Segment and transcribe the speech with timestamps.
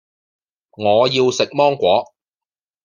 [0.71, 2.15] 我要食芒果